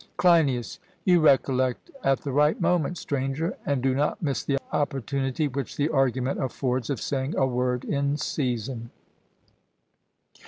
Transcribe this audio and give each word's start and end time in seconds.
CLEINIAS: 0.17 0.79
You 1.05 1.19
recollect 1.19 1.91
at 2.03 2.21
the 2.21 2.31
right 2.31 2.59
moment, 2.59 2.97
Stranger, 2.97 3.55
and 3.67 3.83
do 3.83 3.93
not 3.93 4.19
miss 4.19 4.43
the 4.43 4.57
opportunity 4.73 5.47
which 5.47 5.77
the 5.77 5.89
argument 5.89 6.41
affords 6.41 6.89
of 6.89 6.99
saying 6.99 7.35
a 7.37 7.45
word 7.45 7.85
in 7.85 8.17
season. 8.17 8.89